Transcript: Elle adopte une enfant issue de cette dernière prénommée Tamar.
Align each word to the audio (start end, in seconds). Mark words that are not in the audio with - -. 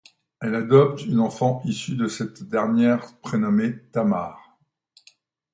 Elle 0.39 0.55
adopte 0.55 1.05
une 1.05 1.19
enfant 1.19 1.61
issue 1.63 1.95
de 1.95 2.07
cette 2.07 2.41
dernière 2.41 3.15
prénommée 3.21 3.77
Tamar. 3.91 4.57